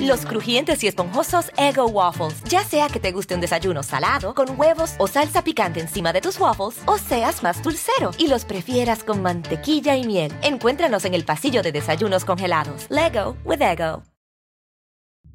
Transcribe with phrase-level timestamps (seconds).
[0.00, 2.42] Los crujientes y esponjosos Ego Waffles.
[2.44, 6.20] Ya sea que te guste un desayuno salado, con huevos o salsa picante encima de
[6.20, 10.32] tus waffles, o seas más dulcero y los prefieras con mantequilla y miel.
[10.42, 12.86] Encuéntranos en el pasillo de desayunos congelados.
[12.90, 14.02] Lego with Ego.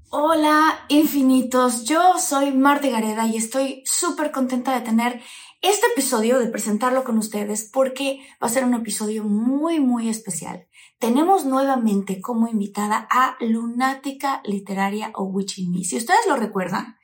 [0.10, 1.86] Hola, infinitos.
[1.86, 5.22] Yo soy Marta Gareda y estoy súper contenta de tener
[5.62, 10.68] este episodio, de presentarlo con ustedes, porque va a ser un episodio muy, muy especial
[11.04, 15.84] tenemos nuevamente como invitada a Lunática Literaria o Witching Me.
[15.84, 16.96] Si ustedes lo recuerdan,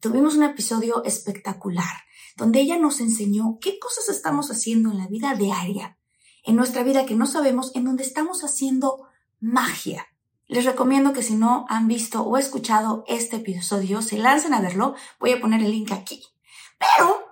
[0.00, 2.04] tuvimos un episodio espectacular
[2.38, 5.98] donde ella nos enseñó qué cosas estamos haciendo en la vida diaria,
[6.42, 9.08] en nuestra vida que no sabemos, en donde estamos haciendo
[9.40, 10.06] magia.
[10.46, 14.94] Les recomiendo que si no han visto o escuchado este episodio, se lancen a verlo.
[15.20, 16.22] Voy a poner el link aquí.
[16.78, 17.23] Pero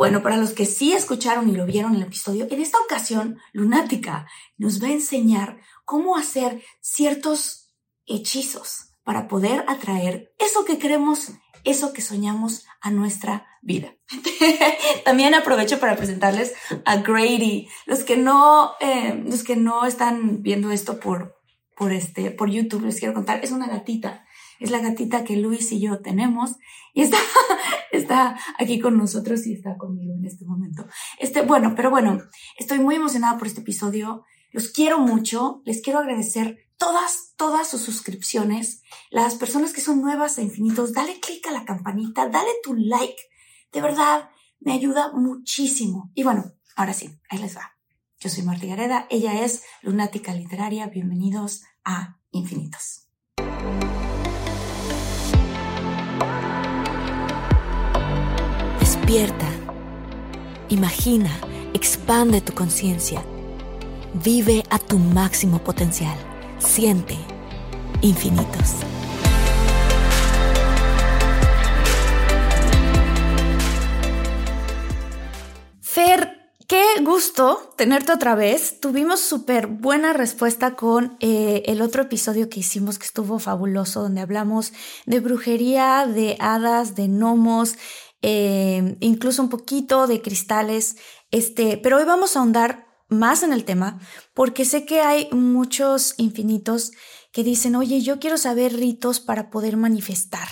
[0.00, 3.38] bueno, para los que sí escucharon y lo vieron en el episodio, en esta ocasión,
[3.52, 4.26] Lunática
[4.56, 7.74] nos va a enseñar cómo hacer ciertos
[8.06, 11.32] hechizos para poder atraer eso que queremos,
[11.64, 13.94] eso que soñamos a nuestra vida.
[15.04, 16.54] También aprovecho para presentarles
[16.86, 17.68] a Grady.
[17.84, 21.42] Los que no, eh, los que no están viendo esto por,
[21.76, 24.24] por este, por YouTube, les quiero contar, es una gatita
[24.60, 26.56] es la gatita que Luis y yo tenemos
[26.94, 27.16] y está,
[27.92, 30.86] está aquí con nosotros y está conmigo en este momento.
[31.18, 32.18] Este, bueno, pero bueno,
[32.58, 34.24] estoy muy emocionada por este episodio.
[34.52, 35.62] Los quiero mucho.
[35.64, 38.82] Les quiero agradecer todas, todas sus suscripciones.
[39.10, 43.20] Las personas que son nuevas e infinitos, dale click a la campanita, dale tu like.
[43.72, 44.28] De verdad,
[44.60, 46.10] me ayuda muchísimo.
[46.14, 47.76] Y bueno, ahora sí, ahí les va.
[48.18, 50.88] Yo soy Marta Gareda, ella es Lunática Literaria.
[50.88, 53.09] Bienvenidos a Infinitos.
[59.10, 59.48] Despierta,
[60.68, 61.30] imagina,
[61.74, 63.20] expande tu conciencia,
[64.14, 66.16] vive a tu máximo potencial,
[66.60, 67.16] siente
[68.02, 68.76] infinitos.
[75.80, 78.78] Fer, qué gusto tenerte otra vez.
[78.78, 84.20] Tuvimos súper buena respuesta con eh, el otro episodio que hicimos que estuvo fabuloso, donde
[84.20, 84.72] hablamos
[85.06, 87.74] de brujería, de hadas, de gnomos
[88.22, 90.96] eh, incluso un poquito de cristales,
[91.30, 93.98] este, pero hoy vamos a ahondar más en el tema
[94.34, 96.92] porque sé que hay muchos infinitos
[97.32, 100.48] que dicen, oye, yo quiero saber ritos para poder manifestar,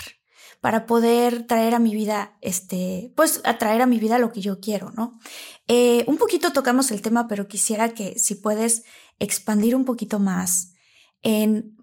[0.61, 4.59] para poder traer a mi vida, este, pues atraer a mi vida lo que yo
[4.59, 5.19] quiero, ¿no?
[5.67, 8.83] Eh, un poquito tocamos el tema, pero quisiera que si puedes
[9.19, 10.73] expandir un poquito más
[11.21, 11.78] en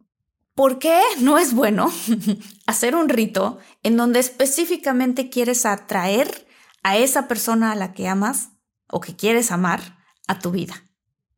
[0.56, 1.92] ¿Por qué no es bueno
[2.66, 6.48] hacer un rito en donde específicamente quieres atraer
[6.82, 8.48] a esa persona a la que amas
[8.88, 10.82] o que quieres amar a tu vida?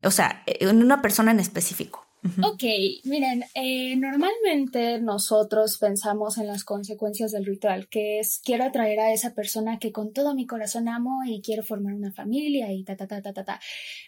[0.03, 2.07] O sea, en una persona en específico.
[2.21, 2.63] Ok,
[3.05, 9.13] miren, eh, normalmente nosotros pensamos en las consecuencias del ritual, que es quiero atraer a
[9.13, 12.97] esa persona que con todo mi corazón amo y quiero formar una familia y ta,
[12.97, 13.59] ta, ta, ta, ta, ta.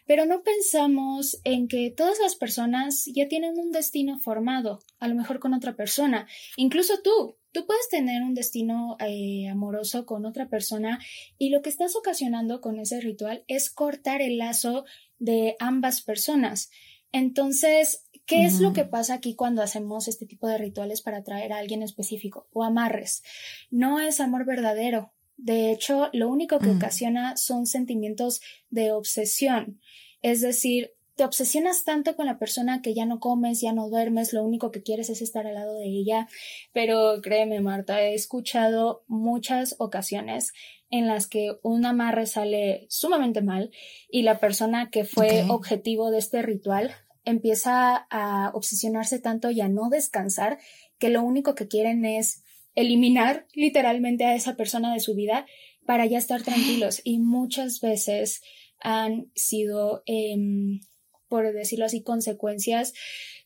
[0.06, 5.16] Pero no pensamos en que todas las personas ya tienen un destino formado, a lo
[5.16, 6.28] mejor con otra persona,
[6.58, 7.38] incluso tú.
[7.54, 11.00] Tú puedes tener un destino eh, amoroso con otra persona
[11.38, 14.86] y lo que estás ocasionando con ese ritual es cortar el lazo
[15.20, 16.72] de ambas personas.
[17.12, 21.54] Entonces, ¿qué es lo que pasa aquí cuando hacemos este tipo de rituales para atraer
[21.54, 23.24] a alguien específico o amarres?
[23.70, 25.12] No es amor verdadero.
[25.38, 26.78] De hecho, lo único que mm.
[26.78, 29.82] ocasiona son sentimientos de obsesión.
[30.22, 34.34] Es decir, te obsesionas tanto con la persona que ya no comes, ya no duermes,
[34.34, 36.28] lo único que quieres es estar al lado de ella.
[36.74, 40.54] Pero créeme, Marta, he escuchado muchas ocasiones
[40.92, 43.72] en las que un amarre sale sumamente mal
[44.10, 46.92] y la persona que fue objetivo de este ritual
[47.24, 50.60] empieza a obsesionarse tanto y a no descansar
[51.00, 52.44] que lo único que quieren es
[52.76, 55.46] eliminar literalmente a esa persona de su vida
[55.86, 57.02] para ya estar tranquilos.
[57.04, 58.42] Y muchas veces
[58.80, 60.82] han sido, em,
[61.28, 62.94] por decirlo así, consecuencias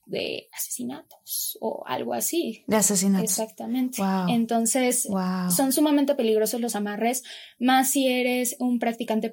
[0.06, 2.64] de asesinatos o algo así.
[2.68, 3.32] De asesinatos.
[3.32, 4.02] Exactamente.
[4.30, 5.08] Entonces,
[5.56, 7.24] son sumamente peligrosos los amarres,
[7.60, 9.32] más si eres un practicante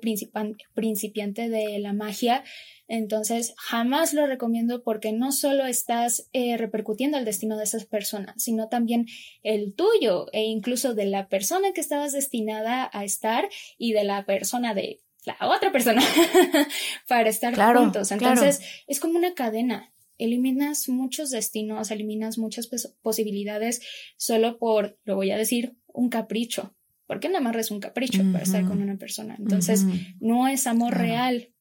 [0.74, 2.44] principiante de la magia.
[2.88, 8.42] Entonces, jamás lo recomiendo porque no solo estás eh, repercutiendo el destino de esas personas,
[8.42, 9.06] sino también
[9.42, 13.48] el tuyo e incluso de la persona que estabas destinada a estar
[13.78, 16.02] y de la persona de la otra persona
[17.08, 18.10] para estar juntos.
[18.10, 19.92] Entonces, es como una cadena
[20.24, 22.68] eliminas muchos destinos, eliminas muchas
[23.02, 23.80] posibilidades
[24.16, 26.74] solo por, lo voy a decir, un capricho.
[27.06, 29.36] Porque nada más es un capricho para estar con una persona.
[29.38, 29.84] Entonces,
[30.18, 31.52] no es amor real.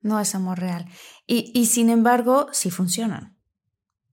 [0.00, 0.86] No es amor real.
[1.26, 3.36] Y, y, sin embargo, sí funcionan.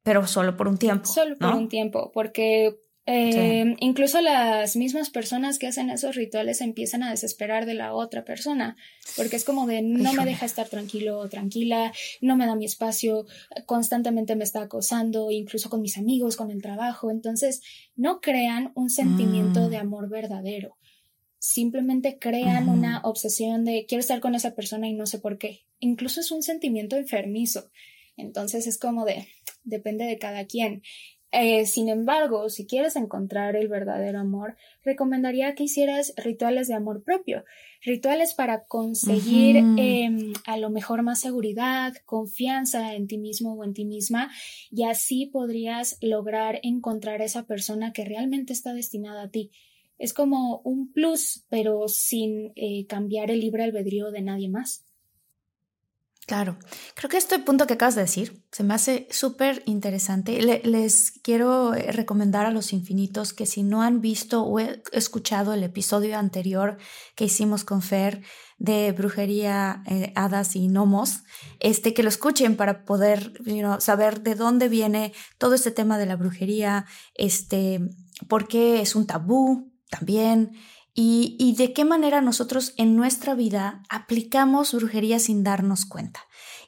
[0.03, 1.05] Pero solo por un tiempo.
[1.05, 2.77] Solo por un tiempo, porque
[3.09, 8.25] eh, incluso las mismas personas que hacen esos rituales empiezan a desesperar de la otra
[8.25, 8.75] persona,
[9.15, 12.65] porque es como de no me deja estar tranquilo o tranquila, no me da mi
[12.65, 13.25] espacio,
[13.65, 17.09] constantemente me está acosando, incluso con mis amigos, con el trabajo.
[17.09, 17.61] Entonces,
[17.95, 19.81] no crean un sentimiento de mm.
[19.81, 20.77] amor verdadero.
[21.39, 25.61] Simplemente crean una obsesión de quiero estar con esa persona y no sé por qué.
[25.79, 27.69] Incluso es un sentimiento enfermizo.
[28.17, 29.27] Entonces es como de,
[29.63, 30.81] depende de cada quien.
[31.31, 37.03] Eh, sin embargo, si quieres encontrar el verdadero amor, recomendaría que hicieras rituales de amor
[37.03, 37.43] propio,
[37.81, 43.73] rituales para conseguir em, a lo mejor más seguridad, confianza en ti mismo o en
[43.73, 44.31] ti misma,
[44.71, 49.51] y así podrías lograr encontrar esa persona que realmente está destinada a ti.
[49.97, 54.85] Es como un plus, pero sin eh, cambiar el libre albedrío de nadie más.
[56.27, 56.57] Claro,
[56.93, 60.41] creo que este punto que acabas de decir se me hace súper interesante.
[60.41, 65.63] les quiero eh, recomendar a los infinitos que si no han visto o escuchado el
[65.63, 66.79] episodio anterior
[67.15, 68.23] que hicimos con Fer
[68.57, 71.23] de brujería, eh, hadas y gnomos,
[71.61, 73.31] este, que lo escuchen para poder
[73.79, 77.79] saber de dónde viene todo este tema de la brujería, este,
[78.27, 80.51] por qué es un tabú también,
[80.99, 86.21] y, de qué manera nosotros en nuestra vida aplicamos brujería sin darnos cuenta.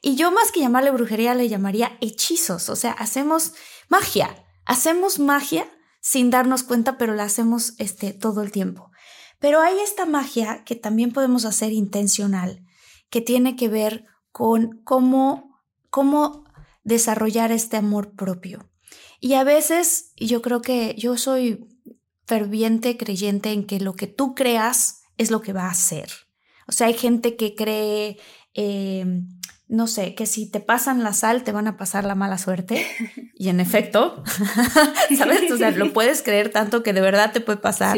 [0.03, 3.53] Y yo más que llamarle brujería le llamaría hechizos, o sea, hacemos
[3.87, 5.67] magia, hacemos magia
[5.99, 8.91] sin darnos cuenta, pero la hacemos este, todo el tiempo.
[9.39, 12.63] Pero hay esta magia que también podemos hacer intencional,
[13.09, 15.59] que tiene que ver con cómo,
[15.89, 16.43] cómo
[16.83, 18.69] desarrollar este amor propio.
[19.19, 21.67] Y a veces yo creo que yo soy
[22.29, 26.11] ferviente creyente en que lo que tú creas es lo que va a ser.
[26.67, 28.19] O sea, hay gente que cree,
[28.53, 29.03] eh,
[29.67, 32.85] no sé, que si te pasan la sal te van a pasar la mala suerte.
[33.33, 34.23] Y en efecto,
[35.17, 35.51] ¿sabes?
[35.51, 37.97] O sea, lo puedes creer tanto que de verdad te puede pasar.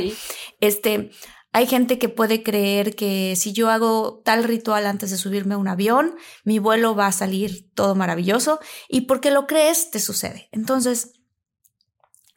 [0.61, 1.11] Este,
[1.51, 5.57] hay gente que puede creer que si yo hago tal ritual antes de subirme a
[5.57, 8.61] un avión, mi vuelo va a salir todo maravilloso.
[8.87, 10.47] Y porque lo crees, te sucede.
[10.53, 11.19] Entonces,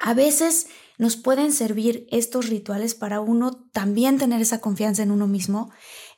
[0.00, 0.66] a veces
[0.98, 5.70] nos pueden servir estos rituales para uno también tener esa confianza en uno mismo.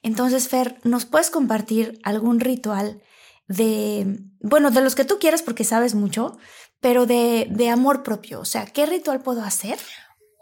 [0.03, 3.03] Entonces, Fer, ¿nos puedes compartir algún ritual
[3.49, 6.39] de, bueno, de los que tú quieras porque sabes mucho,
[6.81, 8.41] pero de, de amor propio?
[8.41, 9.79] O sea, ¿qué ritual puedo hacer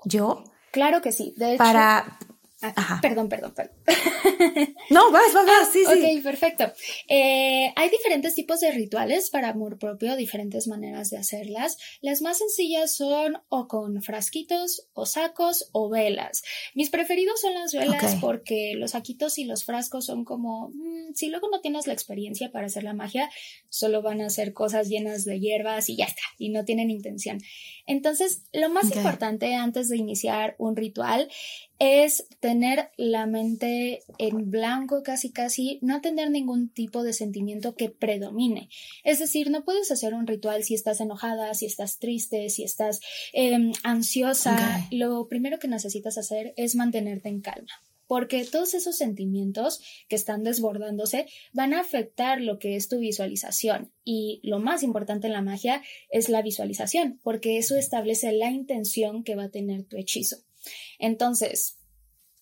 [0.04, 0.44] yo?
[0.72, 1.34] Claro que sí.
[1.36, 2.18] De hecho, para
[2.62, 3.76] Ah, perdón, perdón, perdón.
[4.90, 6.16] No, vas, vas, vas, sí, sí.
[6.16, 6.72] Ok, perfecto.
[7.08, 11.78] Eh, hay diferentes tipos de rituales para amor propio, diferentes maneras de hacerlas.
[12.00, 16.42] Las más sencillas son o con frasquitos, o sacos, o velas.
[16.74, 21.28] Mis preferidos son las velas porque los saquitos y los frascos son como, mm, si
[21.28, 23.30] luego no tienes la experiencia para hacer la magia,
[23.68, 27.38] solo van a hacer cosas llenas de hierbas y ya está, y no tienen intención.
[27.86, 31.28] Entonces, lo más importante antes de iniciar un ritual
[31.78, 37.90] es tener la mente en blanco casi casi, no tener ningún tipo de sentimiento que
[37.90, 38.68] predomine.
[39.02, 43.00] Es decir, no puedes hacer un ritual si estás enojada, si estás triste, si estás
[43.32, 44.86] em, ansiosa.
[44.90, 47.72] Lo primero que necesitas hacer es mantenerte en calma
[48.06, 53.92] porque todos esos sentimientos que están desbordándose van a afectar lo que es tu visualización.
[54.04, 59.24] Y lo más importante en la magia es la visualización, porque eso establece la intención
[59.24, 60.36] que va a tener tu hechizo.
[60.98, 61.78] Entonces,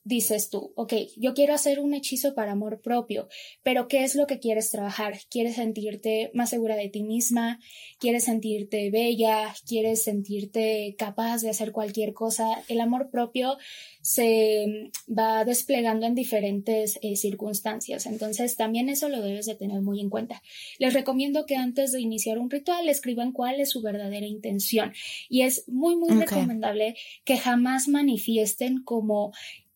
[0.04, 3.28] dices tú, ok, yo quiero hacer un hechizo para amor propio,
[3.62, 5.18] pero ¿qué es lo que quieres trabajar?
[5.30, 7.60] ¿Quieres sentirte más segura de ti misma?
[7.98, 9.54] ¿Quieres sentirte bella?
[9.66, 12.62] ¿Quieres sentirte capaz de hacer cualquier cosa?
[12.68, 13.56] El amor propio
[14.00, 20.00] se va desplegando en diferentes eh, circunstancias, entonces también eso lo debes de tener muy
[20.00, 20.42] en cuenta.
[20.78, 24.92] Les recomiendo que antes de iniciar un ritual escriban cuál es su verdadera intención
[25.28, 29.32] y es muy, muy recomendable que jamás manifiesten como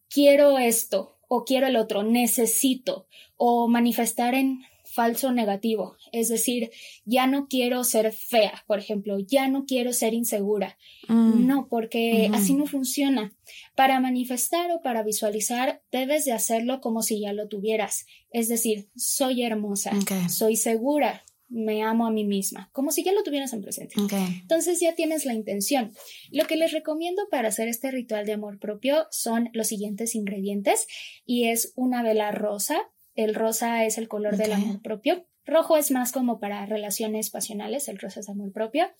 [0.08, 4.62] quiero esto o quiero el otro, necesito o manifestar en
[4.96, 6.70] falso negativo, es decir,
[7.04, 10.78] ya no quiero ser fea, por ejemplo, ya no quiero ser insegura.
[11.06, 11.46] Mm.
[11.46, 13.34] No, porque así no funciona.
[13.74, 18.06] Para manifestar o para visualizar, debes de hacerlo como si ya lo tuvieras.
[18.30, 19.92] Es decir, soy hermosa,
[20.30, 23.94] soy segura, me amo a mí misma, como si ya lo tuvieras en presente.
[24.40, 25.92] Entonces ya tienes la intención.
[26.30, 30.86] Lo que les recomiendo para hacer este ritual de amor propio son los siguientes ingredientes
[31.24, 32.78] y es una vela rosa.
[33.14, 35.24] El rosa es el color del amor propio.
[35.44, 38.90] Rojo es más como para relaciones pasionales, el rosa es amor propio.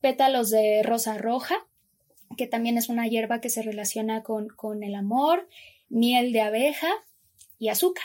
[0.00, 1.66] Pétalos de rosa roja,
[2.36, 5.48] que también es una hierba que se relaciona con, con el amor,
[5.88, 6.88] miel de abeja
[7.58, 8.04] y azúcar.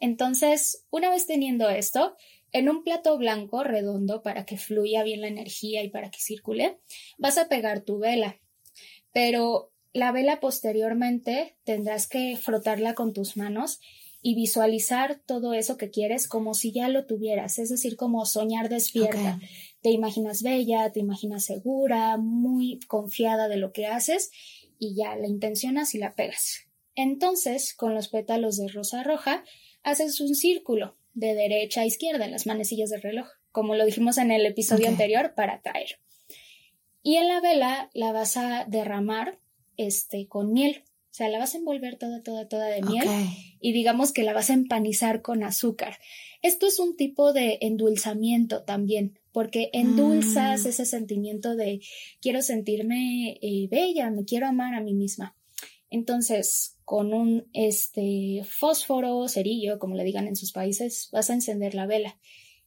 [0.00, 2.16] Entonces, una vez teniendo esto,
[2.54, 6.78] en un plato blanco redondo para que fluya bien la energía y para que circule,
[7.18, 8.40] vas a pegar tu vela.
[9.12, 13.80] Pero la vela posteriormente tendrás que frotarla con tus manos
[14.22, 18.68] y visualizar todo eso que quieres como si ya lo tuvieras, es decir, como soñar
[18.68, 19.40] despierta.
[19.82, 24.30] Te imaginas bella, te imaginas segura, muy confiada de lo que haces
[24.78, 26.68] y ya la intencionas y la pegas.
[26.94, 29.42] Entonces, con los pétalos de rosa roja,
[29.82, 34.18] haces un círculo de derecha a izquierda en las manecillas del reloj, como lo dijimos
[34.18, 35.98] en el episodio anterior, para traer.
[37.02, 39.38] Y en la vela la vas a derramar
[39.76, 40.84] este, con miel.
[41.10, 43.08] O sea, la vas a envolver toda, toda, toda de miel
[43.60, 45.98] y digamos que la vas a empanizar con azúcar.
[46.42, 50.68] Esto es un tipo de endulzamiento también, porque endulzas mm.
[50.68, 51.80] ese sentimiento de
[52.20, 55.36] quiero sentirme eh, bella, me quiero amar a mí misma.
[55.88, 61.74] Entonces, con un este, fósforo, cerillo, como le digan en sus países, vas a encender
[61.74, 62.18] la vela.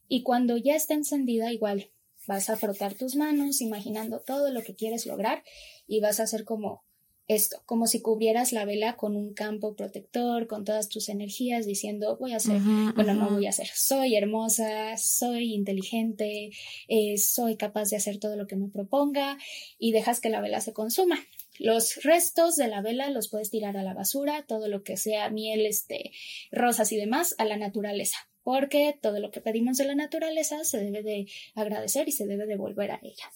[0.08, 1.90] Y cuando ya está encendida, igual
[2.26, 5.44] vas a frotar tus manos, imaginando todo lo que quieres lograr
[5.86, 6.84] y vas a hacer como
[7.28, 12.16] esto, como si cubrieras la vela con un campo protector, con todas tus energías, diciendo,
[12.18, 12.60] voy a ser,
[12.94, 16.50] bueno, no voy a ser, soy hermosa, soy inteligente,
[16.88, 19.36] eh, soy capaz de hacer todo lo que me proponga
[19.78, 21.18] y dejas que la vela se consuma.
[21.58, 25.30] Los restos de la vela los puedes tirar a la basura, todo lo que sea
[25.30, 26.12] miel, este,
[26.50, 30.78] rosas y demás, a la naturaleza, porque todo lo que pedimos de la naturaleza se
[30.78, 33.30] debe de agradecer y se debe devolver a ella.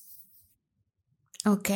[1.45, 1.71] Ok.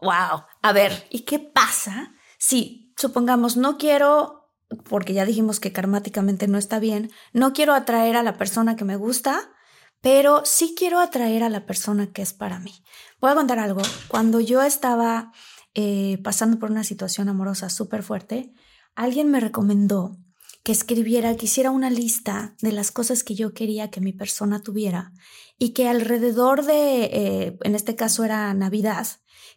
[0.00, 0.44] Wow.
[0.62, 4.50] A ver, ¿y qué pasa si, supongamos, no quiero,
[4.88, 8.84] porque ya dijimos que karmáticamente no está bien, no quiero atraer a la persona que
[8.84, 9.52] me gusta,
[10.00, 12.72] pero sí quiero atraer a la persona que es para mí?
[13.20, 13.82] Voy a contar algo.
[14.08, 15.32] Cuando yo estaba
[15.74, 18.52] eh, pasando por una situación amorosa súper fuerte,
[18.94, 20.18] alguien me recomendó
[20.62, 24.62] que escribiera, que hiciera una lista de las cosas que yo quería que mi persona
[24.62, 25.12] tuviera
[25.58, 29.06] y que alrededor de, eh, en este caso era Navidad,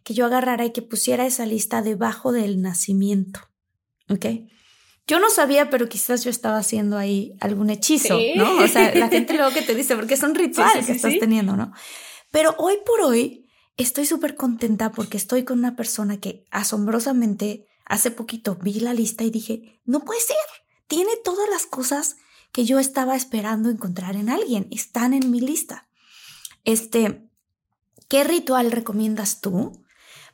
[0.04, 3.40] que yo agarrara y que pusiera esa lista debajo del nacimiento.
[4.10, 4.26] ¿Ok?
[5.08, 8.58] Yo no sabía, pero quizás yo estaba haciendo ahí algún hechizo, ¿no?
[8.58, 11.56] O sea, la gente luego que te dice, porque es un ritual que estás teniendo,
[11.56, 11.72] ¿no?
[12.32, 13.45] Pero hoy por hoy,
[13.78, 19.24] estoy súper contenta porque estoy con una persona que asombrosamente hace poquito vi la lista
[19.24, 20.38] y dije, no puede ser,
[20.88, 22.18] tiene todas las cosas
[22.52, 25.88] que yo estaba esperando encontrar en alguien, están en mi lista.
[26.64, 27.30] Este,
[28.08, 29.84] ¿qué ritual recomiendas tú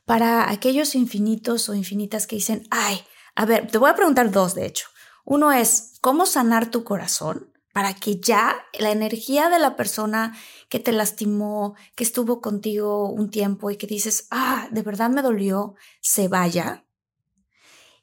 [0.06, 3.02] para aquellos infinitos o infinitas que dicen, ay,
[3.36, 4.88] a ver, te voy a preguntar dos, de hecho.
[5.24, 7.51] Uno es, ¿cómo sanar tu corazón?
[7.74, 10.38] Para que ya la energía de la persona
[10.70, 15.22] que te lastimó, que estuvo contigo un tiempo y que dices, ah, de verdad me
[15.22, 16.86] dolió, se vaya.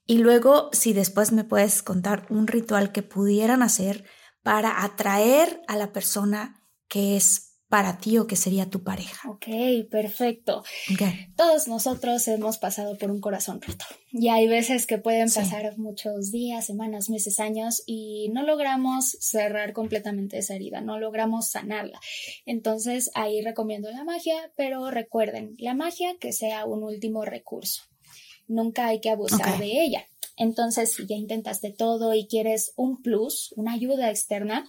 [0.06, 4.04] Y luego, si después me puedes contar un ritual que pudieran hacer
[4.42, 9.28] para atraer a la persona que es para ti o que sería tu pareja.
[9.28, 9.46] Ok,
[9.90, 10.64] perfecto.
[11.36, 16.30] Todos nosotros hemos pasado por un corazón roto y hay veces que pueden pasar muchos
[16.30, 22.00] días, semanas, meses, años y no logramos cerrar completamente esa herida, no logramos sanarla.
[22.46, 27.82] Entonces ahí recomiendo la magia, pero recuerden, la magia que sea un último recurso.
[28.46, 30.06] Nunca hay que abusar de ella.
[30.38, 34.68] Entonces, si ya intentaste todo y quieres un plus, una ayuda externa,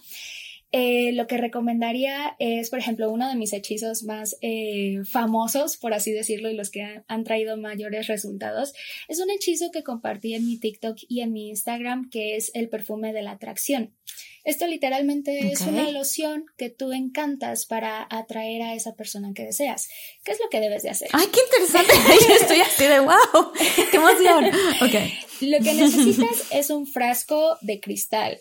[0.72, 5.94] eh, lo que recomendaría es, por ejemplo, uno de mis hechizos más eh, famosos, por
[5.94, 8.72] así decirlo, y los que han, traído mayores resultados.
[9.08, 12.68] Es un hechizo que compartí en mi TikTok y en mi Instagram, que es el
[12.68, 13.94] perfume de la atracción.
[14.44, 19.88] Esto literalmente es una loción que tú encantas para atraer a esa persona que deseas.
[20.24, 21.08] ¿Qué es lo que debes de hacer?
[21.12, 21.92] ¡Ay, qué interesante!
[22.40, 23.52] Estoy así de wow,
[23.90, 24.44] qué emoción.
[24.82, 25.12] Okay.
[25.40, 28.38] Lo que necesitas es un frasco de cristal.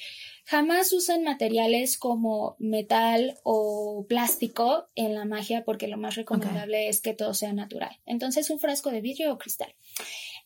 [0.50, 7.01] Jamás usan materiales como metal o plástico en la magia porque lo más recomendable es
[7.01, 8.00] que todo sea natural.
[8.08, 9.75] Entonces un frasco de vidrio o cristal.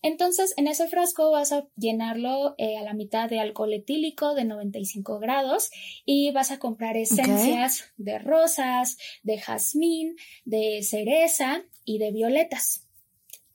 [0.01, 4.43] Entonces, en ese frasco vas a llenarlo eh, a la mitad de alcohol etílico de
[4.43, 5.71] 95 grados
[6.03, 12.82] y vas a comprar esencias de rosas, de jazmín, de cereza y de violetas.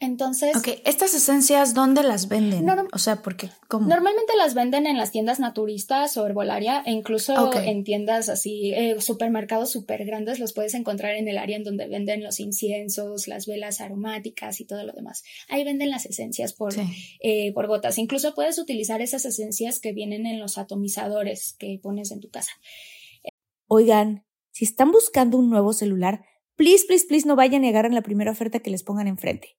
[0.00, 0.56] Entonces.
[0.56, 2.68] Ok, estas esencias, ¿dónde las venden?
[2.92, 3.50] o sea, porque.
[3.66, 3.88] ¿cómo?
[3.88, 9.00] Normalmente las venden en las tiendas naturistas o herbolaria e incluso en tiendas así, eh,
[9.00, 13.46] supermercados súper grandes, los puedes encontrar en el área en donde venden los inciensos, las
[13.46, 15.24] velas aromáticas y todo lo demás.
[15.48, 16.74] Ahí venden las esencias por,
[17.20, 17.98] eh, por gotas.
[17.98, 22.52] Incluso puedes utilizar esas esencias que vienen en los atomizadores que pones en tu casa.
[23.66, 26.24] Oigan, si están buscando un nuevo celular,
[26.54, 29.58] please, please, please no vayan a agarren la primera oferta que les pongan enfrente.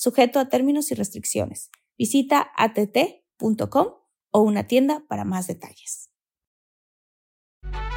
[0.00, 1.70] sujeto a términos y restricciones.
[1.98, 3.88] Visita att.com
[4.32, 6.08] o una tienda para más detalles.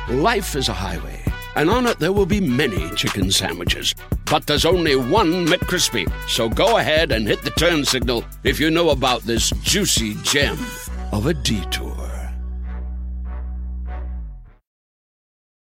[0.09, 1.23] Life is a highway,
[1.55, 3.95] and on it there will be many chicken sandwiches.
[4.29, 6.11] But there's only one McCrispy.
[6.27, 10.57] So go ahead and hit the turn signal if you know about this juicy gem
[11.13, 11.93] of a detour.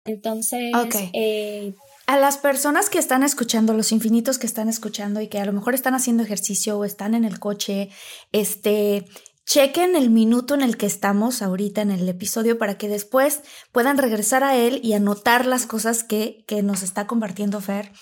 [0.07, 1.11] Entonces, okay.
[1.13, 1.73] eh,
[2.09, 5.53] a las personas que están escuchando, los infinitos que están escuchando y que a lo
[5.53, 7.91] mejor están haciendo ejercicio o están en el coche,
[8.33, 9.05] este,
[9.45, 13.99] chequen el minuto en el que estamos ahorita en el episodio para que después puedan
[13.99, 17.93] regresar a él y anotar las cosas que, que nos está compartiendo Fer.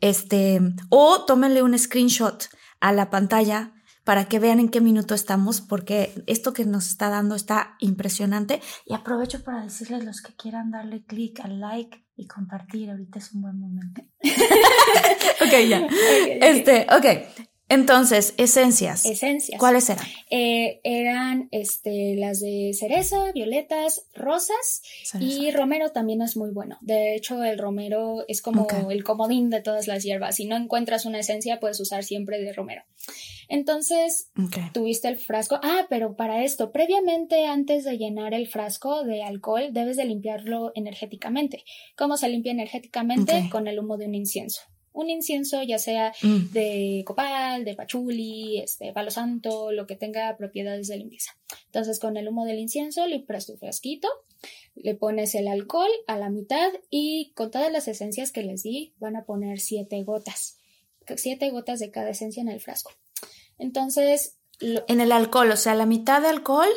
[0.00, 2.48] Este, o tómenle un screenshot
[2.80, 7.08] a la pantalla para que vean en qué minuto estamos, porque esto que nos está
[7.08, 8.60] dando está impresionante.
[8.86, 12.90] Y aprovecho para decirles los que quieran darle clic al like y compartir.
[12.90, 14.02] Ahorita es un buen momento.
[14.22, 15.86] ok, ya.
[16.40, 17.50] Este, ok.
[17.72, 19.06] Entonces, esencias.
[19.06, 19.58] Esencias.
[19.58, 20.04] ¿Cuáles eran?
[20.28, 24.82] Eh, eran este, las de cereza, violetas, rosas
[25.18, 26.76] y romero también es muy bueno.
[26.82, 30.36] De hecho, el romero es como el comodín de todas las hierbas.
[30.36, 32.82] Si no encuentras una esencia, puedes usar siempre de romero.
[33.48, 34.30] Entonces,
[34.74, 35.58] tuviste el frasco.
[35.62, 40.72] Ah, pero para esto, previamente, antes de llenar el frasco de alcohol, debes de limpiarlo
[40.74, 41.64] energéticamente.
[41.96, 43.48] ¿Cómo se limpia energéticamente?
[43.50, 44.60] Con el humo de un incienso
[44.92, 46.52] un incienso, ya sea mm.
[46.52, 51.32] de copal, de pachuli, este, palo santo, lo que tenga propiedades de limpieza.
[51.66, 54.08] Entonces, con el humo del incienso, limpias tu frasquito,
[54.74, 58.94] le pones el alcohol a la mitad y con todas las esencias que les di,
[58.98, 60.58] van a poner siete gotas.
[61.16, 62.92] Siete gotas de cada esencia en el frasco.
[63.58, 64.36] Entonces.
[64.60, 66.68] En el alcohol, o sea, la mitad de alcohol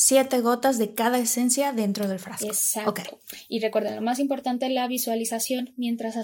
[0.00, 2.46] siete gotas de cada esencia dentro del frasco.
[2.46, 3.18] Exacto.
[3.48, 5.74] Y recuerden, lo más importante es la visualización.
[5.76, 6.14] Mientras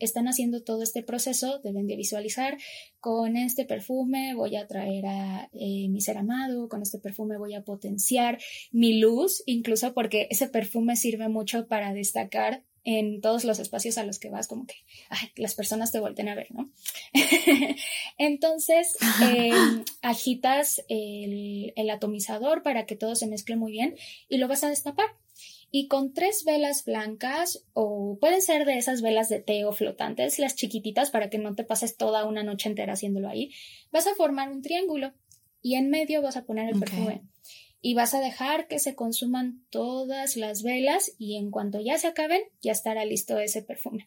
[0.00, 2.58] están haciendo todo este proceso, deben de visualizar
[3.00, 7.54] con este perfume voy a traer a eh, mi ser amado, con este perfume voy
[7.54, 8.38] a potenciar
[8.70, 14.04] mi luz, incluso porque ese perfume sirve mucho para destacar en todos los espacios a
[14.04, 14.74] los que vas, como que
[15.36, 16.70] las personas te vuelten a ver, ¿no?
[18.18, 23.96] Entonces, em, agitas el, el atomizador para que todo se mezcle muy bien
[24.28, 25.06] y lo vas a destapar.
[25.74, 30.38] Y con tres velas blancas, o pueden ser de esas velas de té o flotantes,
[30.38, 33.50] las chiquititas, para que no te pases toda una noche entera haciéndolo ahí,
[33.90, 35.14] vas a formar un triángulo
[35.62, 37.22] y en medio vas a poner el perfume
[37.82, 42.06] y vas a dejar que se consuman todas las velas y en cuanto ya se
[42.06, 44.06] acaben ya estará listo ese perfume.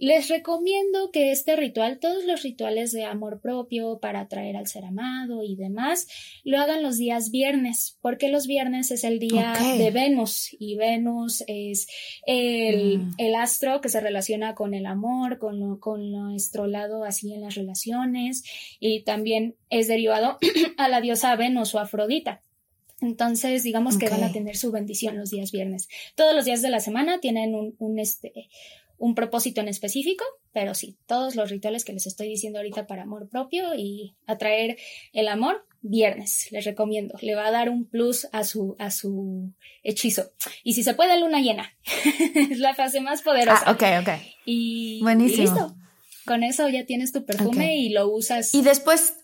[0.00, 4.86] Les recomiendo que este ritual, todos los rituales de amor propio para atraer al ser
[4.86, 6.06] amado y demás,
[6.42, 11.44] lo hagan los días viernes, porque los viernes es el día de Venus y Venus
[11.48, 11.86] es
[12.24, 13.14] el, mm.
[13.18, 17.54] el, astro que se relaciona con el amor, con, con nuestro lado así en las
[17.54, 18.42] relaciones
[18.80, 20.38] y también es derivado
[20.78, 22.40] a la diosa Venus o Afrodita.
[23.00, 25.88] Entonces, digamos que van a tener su bendición los días viernes.
[26.14, 28.48] Todos los días de la semana tienen un, un, este,
[28.98, 33.04] un propósito en específico, pero sí, todos los rituales que les estoy diciendo ahorita para
[33.04, 34.76] amor propio y atraer
[35.14, 37.14] el amor, viernes, les recomiendo.
[37.22, 40.32] Le va a dar un plus a su, a su hechizo.
[40.62, 41.72] Y si se puede, luna llena.
[42.34, 43.62] es la fase más poderosa.
[43.64, 44.14] Ah, ok, ok.
[44.44, 45.42] Y, Buenísimo.
[45.44, 45.76] listo.
[46.26, 48.54] Con eso ya tienes tu perfume y lo usas.
[48.54, 49.14] Y después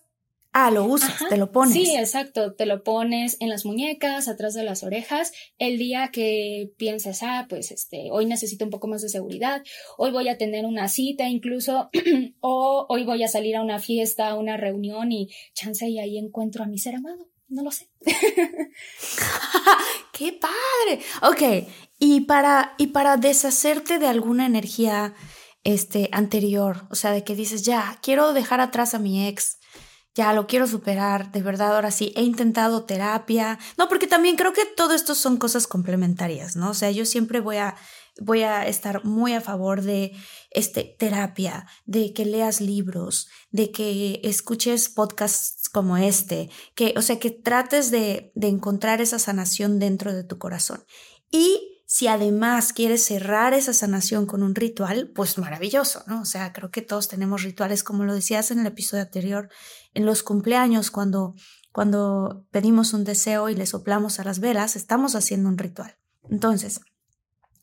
[0.58, 1.74] Ah, lo usas, te lo pones.
[1.74, 6.72] Sí, exacto, te lo pones en las muñecas, atrás de las orejas, el día que
[6.78, 9.62] piensas, ah, pues este, hoy necesito un poco más de seguridad,
[9.98, 11.90] hoy voy a tener una cita incluso,
[12.40, 16.16] o hoy voy a salir a una fiesta, a una reunión y chance y ahí
[16.16, 17.28] encuentro a mi ser amado.
[17.48, 17.90] no lo sé.
[20.12, 21.02] ¡Qué padre!
[21.20, 25.12] Ok, y para, y para deshacerte de alguna energía
[25.64, 29.58] este, anterior, o sea, de que dices, ya, quiero dejar atrás a mi ex,
[30.16, 33.58] ya lo quiero superar, de verdad, ahora sí, he intentado terapia.
[33.76, 36.70] No, porque también creo que todo esto son cosas complementarias, ¿no?
[36.70, 37.76] O sea, yo siempre voy a,
[38.18, 40.12] voy a estar muy a favor de
[40.50, 47.18] este, terapia, de que leas libros, de que escuches podcasts como este, que, o sea,
[47.18, 50.82] que trates de, de encontrar esa sanación dentro de tu corazón.
[51.30, 56.20] Y si además quieres cerrar esa sanación con un ritual, pues maravilloso, ¿no?
[56.20, 59.48] O sea, creo que todos tenemos rituales, como lo decías en el episodio anterior,
[59.96, 61.34] en los cumpleaños, cuando,
[61.72, 65.96] cuando pedimos un deseo y le soplamos a las velas, estamos haciendo un ritual.
[66.30, 66.80] Entonces,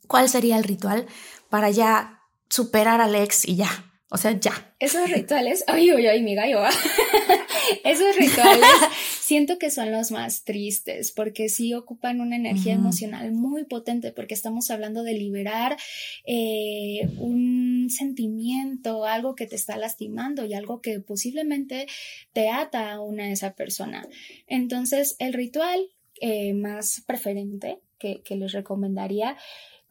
[0.07, 1.05] ¿cuál sería el ritual
[1.49, 3.69] para ya superar al ex y ya?
[4.09, 4.75] O sea, ya.
[4.79, 6.61] Esos rituales, ay, ay, ay, mi gallo,
[7.83, 8.69] esos rituales
[9.21, 14.33] siento que son los más tristes porque sí ocupan una energía emocional muy potente porque
[14.33, 15.77] estamos hablando de liberar
[16.25, 21.87] eh, un sentimiento, algo que te está lastimando y algo que posiblemente
[22.33, 24.07] te ata a una esa persona.
[24.47, 25.79] Entonces, el ritual
[26.21, 29.37] eh, más preferente que, que les recomendaría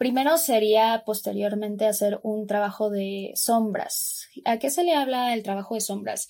[0.02, 4.26] Primero sería posteriormente hacer un trabajo de sombras.
[4.44, 6.28] ¿A qué se le habla el trabajo de sombras?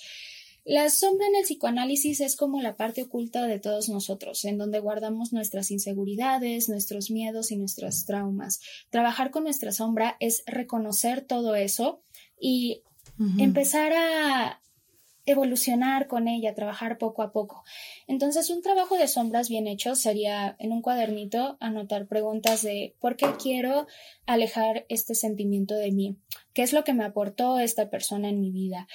[0.65, 4.79] La sombra en el psicoanálisis es como la parte oculta de todos nosotros, en donde
[4.79, 8.61] guardamos nuestras inseguridades, nuestros miedos y nuestros traumas.
[8.91, 12.03] Trabajar con nuestra sombra es reconocer todo eso
[12.39, 12.83] y
[13.39, 14.63] empezar a
[15.25, 17.63] evolucionar con ella, trabajar poco a poco.
[18.07, 23.17] Entonces, un trabajo de sombras bien hecho sería en un cuadernito anotar preguntas de ¿por
[23.17, 23.87] qué quiero
[24.27, 26.17] alejar este sentimiento de mí?
[26.55, 28.89] ¿Qué es lo que me aportó esta persona en mi vida?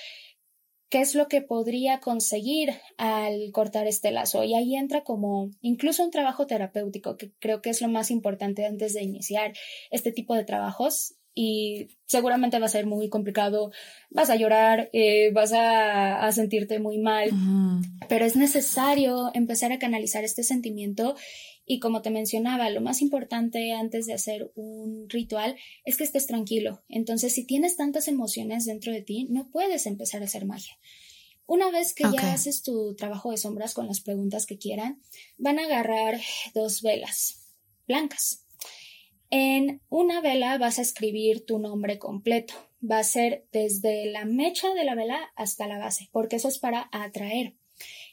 [0.89, 4.43] ¿Qué es lo que podría conseguir al cortar este lazo?
[4.43, 8.65] Y ahí entra como incluso un trabajo terapéutico, que creo que es lo más importante
[8.65, 9.54] antes de iniciar
[9.91, 13.69] este tipo de trabajos, y seguramente va a ser muy complicado,
[14.10, 17.30] vas a llorar, eh, vas a, sentirte muy mal,
[18.10, 21.15] pero es necesario empezar a canalizar este sentimiento
[21.68, 26.26] y como te mencionaba, lo más importante antes de hacer un ritual es que estés
[26.26, 26.82] tranquilo.
[26.90, 30.80] Entonces, si tienes tantas emociones dentro de ti, no puedes empezar a hacer magia.
[31.46, 35.02] Una vez que ya haces tu trabajo de sombras con las preguntas que quieran,
[35.38, 36.20] van a agarrar
[36.56, 37.54] dos velas
[37.88, 38.48] blancas
[39.30, 42.54] en una vela vas a escribir tu nombre completo.
[42.80, 46.60] Va a ser desde la mecha de la vela hasta la base, porque eso es
[46.60, 47.56] para atraer.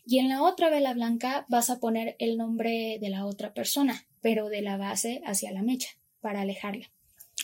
[0.07, 4.07] Y en la otra vela blanca vas a poner el nombre de la otra persona,
[4.21, 5.89] pero de la base hacia la mecha,
[6.21, 6.91] para alejarla.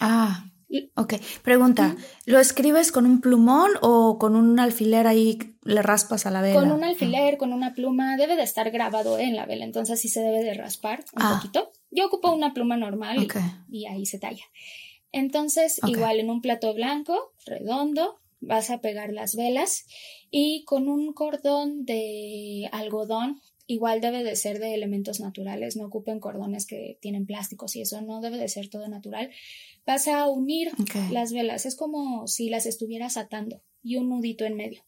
[0.01, 0.47] Ah,
[0.95, 1.15] ok.
[1.43, 1.97] Pregunta,
[2.27, 6.61] ¿lo escribes con un plumón o con un alfiler ahí le raspas a la vela?
[6.61, 10.09] Con un alfiler, con una pluma, debe de estar grabado en la vela, entonces sí
[10.09, 11.37] se debe de raspar un ah.
[11.37, 11.73] poquito.
[11.91, 13.27] Yo ocupo una pluma normal
[13.71, 14.45] y, ahí se talla.
[15.13, 19.87] Entonces, igual en un plato blanco, redondo, vas a pegar las velas
[20.31, 26.21] y con un cordón de algodón, igual debe de ser de elementos naturales, no ocupen
[26.21, 29.31] cordones que tienen plásticos y eso no debe de ser todo natural.
[29.87, 30.73] Vas a unir
[31.11, 34.85] las velas, es como si las estuvieras atando y un nudito en medio.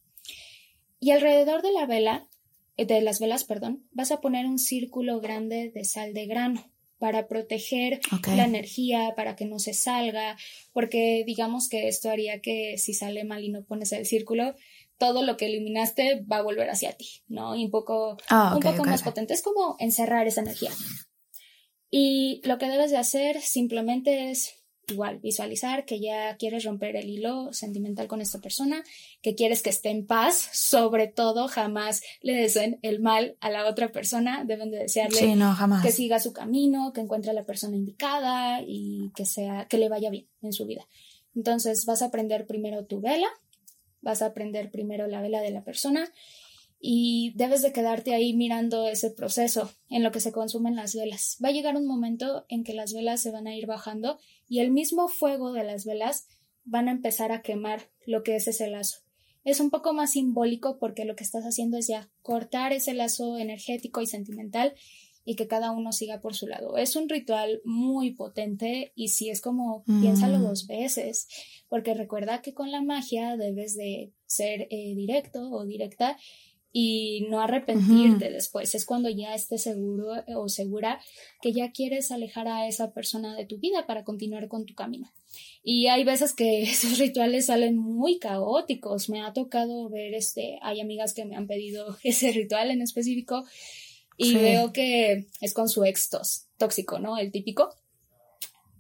[1.01, 2.29] Y alrededor de la vela,
[2.77, 6.65] eh, de las velas, perdón, vas a poner un círculo grande de sal de grano
[6.99, 10.37] para proteger la energía, para que no se salga,
[10.73, 14.55] porque digamos que esto haría que si sale mal y no pones el círculo,
[15.03, 17.57] todo lo que eliminaste va a volver hacia ti, ¿no?
[17.57, 19.35] Y un poco, ah, un poco más potente.
[19.35, 20.71] Es como encerrar esa energía.
[21.91, 27.11] Y lo que debes de hacer simplemente es igual, visualizar que ya quieres romper el
[27.11, 28.85] hilo sentimental con esta persona,
[29.23, 33.69] que quieres que esté en paz, sobre todo jamás le deseen el mal a la
[33.69, 35.37] otra persona, deben de desearle
[35.83, 39.89] que siga su camino, que encuentre a la persona indicada y que sea, que le
[39.89, 40.87] vaya bien en su vida.
[41.35, 43.29] Entonces vas a aprender primero tu vela,
[44.03, 46.13] vas a aprender primero la vela de la persona
[46.85, 51.39] y debes de quedarte ahí mirando ese proceso en lo que se consumen las velas.
[51.43, 54.59] Va a llegar un momento en que las velas se van a ir bajando y
[54.59, 56.27] el mismo fuego de las velas
[56.65, 58.99] van a empezar a quemar lo que es ese lazo.
[59.45, 63.39] Es un poco más simbólico porque lo que estás haciendo es ya cortar ese lazo
[63.39, 64.75] energético y sentimental
[65.25, 66.77] y que cada uno siga por su lado.
[66.77, 70.43] Es un ritual muy potente y si es como piénsalo mm.
[70.43, 71.29] dos veces,
[71.69, 76.17] porque recuerda que con la magia debes de ser eh, directo o directa
[76.73, 78.75] y no arrepentirte después.
[78.75, 81.01] Es cuando ya estés seguro eh, o segura
[81.43, 85.13] que ya quieres alejar a esa persona de tu vida para continuar con tu camino.
[85.63, 89.11] Y hay veces que esos rituales salen muy caóticos.
[89.11, 93.45] Me ha tocado ver, este, hay amigas que me han pedido ese ritual en específico
[94.17, 96.11] y veo que es con su ex
[96.57, 97.19] tóxico, ¿no?
[97.19, 97.75] El típico.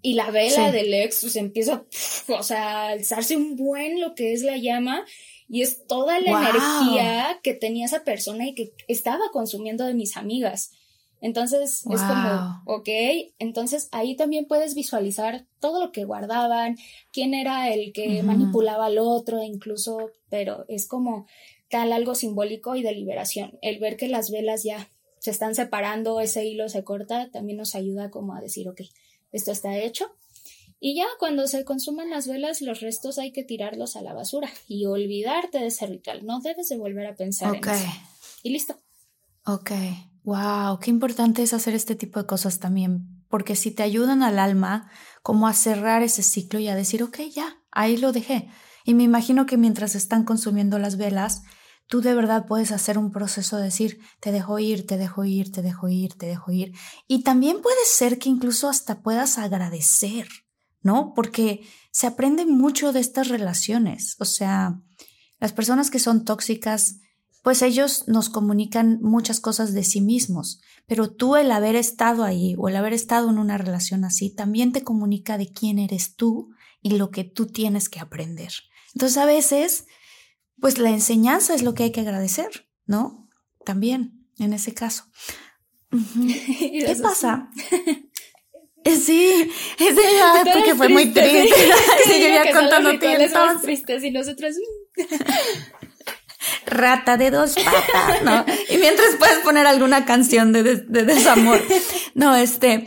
[0.00, 1.84] Y la vela del ex pues, empieza,
[2.28, 5.04] o sea, a alzarse un buen lo que es la llama
[5.48, 10.16] y es toda la energía que tenía esa persona y que estaba consumiendo de mis
[10.16, 10.72] amigas.
[11.20, 12.88] Entonces es como, ok,
[13.38, 16.76] entonces ahí también puedes visualizar todo lo que guardaban,
[17.12, 21.26] quién era el que manipulaba al otro, incluso, pero es como
[21.68, 23.56] tal algo simbólico y de liberación.
[23.62, 24.90] El ver que las velas ya
[25.22, 28.80] se están separando, ese hilo se corta, también nos ayuda como a decir, ok,
[29.30, 30.16] esto está hecho.
[30.80, 34.50] Y ya cuando se consuman las velas, los restos hay que tirarlos a la basura
[34.66, 36.26] y olvidarte de ese ritual.
[36.26, 37.92] No debes de volver a pensar en eso.
[38.42, 38.74] Y listo.
[39.46, 39.70] Ok.
[40.24, 44.40] Wow, qué importante es hacer este tipo de cosas también, porque si te ayudan al
[44.40, 44.90] alma
[45.22, 48.48] como a cerrar ese ciclo y a decir, ok, ya, ahí lo dejé.
[48.84, 51.42] Y me imagino que mientras están consumiendo las velas,
[51.92, 55.52] tú de verdad puedes hacer un proceso de decir, te dejo ir, te dejo ir,
[55.52, 56.72] te dejo ir, te dejo ir.
[57.06, 60.26] Y también puede ser que incluso hasta puedas agradecer,
[60.80, 61.12] ¿no?
[61.14, 64.16] Porque se aprende mucho de estas relaciones.
[64.20, 64.80] O sea,
[65.38, 66.96] las personas que son tóxicas
[67.42, 72.54] pues ellos nos comunican muchas cosas de sí mismos, pero tú el haber estado ahí
[72.56, 76.54] o el haber estado en una relación así también te comunica de quién eres tú
[76.80, 78.52] y lo que tú tienes que aprender.
[78.94, 79.86] Entonces a veces,
[80.60, 83.28] pues la enseñanza es lo que hay que agradecer, ¿no?
[83.64, 85.04] También, en ese caso.
[85.90, 87.50] ¿Qué pasa?
[88.84, 90.02] Sí, es de,
[90.52, 91.54] porque fue muy triste.
[92.04, 93.62] Sí, yo ya contando entonces.
[93.62, 94.56] tristes y nosotros
[96.66, 98.44] rata de dos patas, ¿no?
[98.68, 101.60] Y mientras puedes poner alguna canción de, desamor.
[102.14, 102.86] No, este,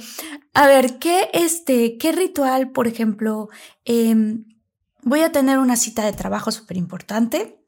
[0.54, 3.49] a ver, ¿qué, este, qué ritual, por ejemplo,
[3.86, 4.45] em,
[5.06, 7.63] voy a tener una cita de trabajo súper importante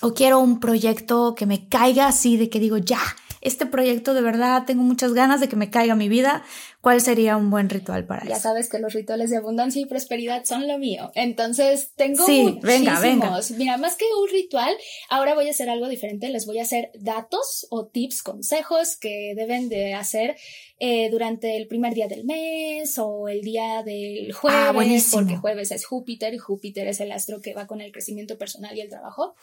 [0.00, 3.00] o quiero un proyecto que me caiga así de que digo, ya,
[3.40, 6.44] este proyecto de verdad tengo muchas ganas de que me caiga mi vida,
[6.80, 8.30] ¿cuál sería un buen ritual para eso?
[8.30, 11.10] Ya sabes que los rituales de abundancia y prosperidad son lo mío.
[11.14, 12.62] Entonces, tengo sí, muchísimos.
[12.62, 13.40] Venga, venga.
[13.56, 14.74] Mira, más que un ritual,
[15.08, 16.28] ahora voy a hacer algo diferente.
[16.28, 20.36] Les voy a hacer datos o tips, consejos que deben de hacer
[20.80, 25.72] eh, durante el primer día del mes o el día del ah, jueves, porque jueves
[25.72, 28.88] es Júpiter y Júpiter es el astro que va con el crecimiento personal y el
[28.88, 29.34] trabajo.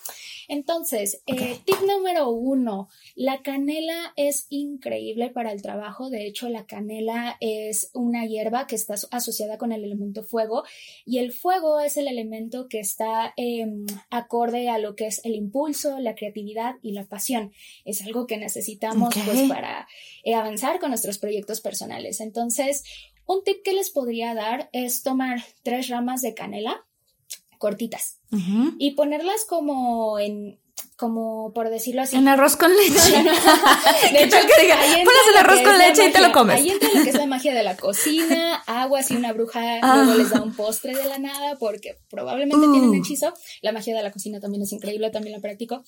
[0.48, 6.10] Entonces, eh, tip número uno, la canela es increíble para el trabajo.
[6.10, 10.64] De hecho, la canela es una hierba que está asociada con el elemento fuego
[11.06, 15.36] y el fuego es el elemento que está em, acorde a lo que es el
[15.36, 17.52] impulso, la creatividad y la pasión.
[17.84, 19.88] Es algo que necesitamos pues para
[20.24, 22.20] eh, avanzar con nuestros proyectos personales.
[22.20, 22.84] Entonces,
[23.26, 26.86] un tip que les podría dar es tomar tres ramas de canela
[27.58, 28.20] cortitas
[28.78, 30.60] y ponerlas como en
[30.95, 32.15] como por decirlo así.
[32.15, 33.12] En arroz con leche.
[34.13, 36.55] De hecho, que diga, pones el arroz con leche y te lo comes.
[36.55, 39.97] Ahí entra lo que es la magia de la cocina, agua, si una bruja ah.
[39.97, 42.95] luego les da un postre de la nada porque probablemente tienen uh.
[42.95, 43.34] hechizo.
[43.62, 45.84] La magia de la cocina también es increíble, también la practico.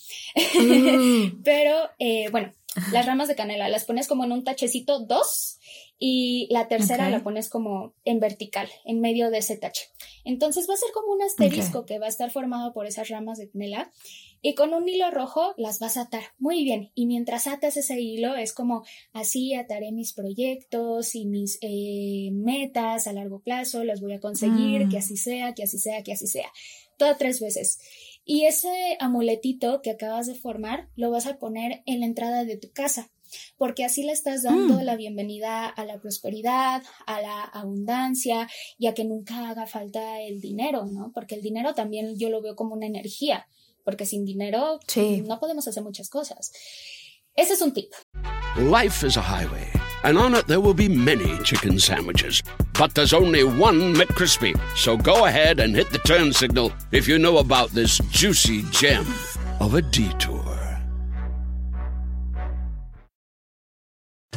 [0.60, 1.42] Mm.
[1.44, 2.52] Pero, eh, bueno,
[2.92, 5.60] las ramas de canela las pones como en un tachecito dos
[6.00, 9.90] y la tercera la pones como en vertical, en medio de ese tache.
[10.26, 13.40] Entonces va a ser como un asterisco que va a estar formado por esas ramas
[13.40, 13.92] de canela
[14.48, 16.24] y con un hilo rojo las vas a atar.
[16.40, 16.90] Muy bien.
[16.96, 23.08] Y mientras atas ese hilo es como así ataré mis proyectos y mis eh, metas
[23.08, 25.00] a largo plazo, las voy a conseguir, que mm.
[25.00, 26.50] así sea, que así sea, que así sea.
[26.96, 27.80] Todo tres veces.
[28.24, 32.56] Y ese amuletito que acabas de formar lo vas a poner en la entrada de
[32.56, 33.12] tu casa
[33.58, 34.84] porque así le estás dando mm.
[34.84, 40.40] la bienvenida a la prosperidad, a la abundancia y a que nunca haga falta el
[40.40, 41.12] dinero, ¿no?
[41.14, 43.46] Porque el dinero también yo lo veo como una energía,
[43.88, 44.82] porque sin dinero
[45.26, 46.52] no podemos hacer muchas cosas.
[47.34, 47.94] Ese es un tip.
[48.58, 49.72] Life is a highway,
[50.04, 52.44] and on it there will be many chicken sandwiches.
[52.78, 54.60] But there's only one McCrispy.
[54.76, 59.06] So go ahead and hit the turn signal if you know about this juicy gem
[59.62, 60.37] of a detour.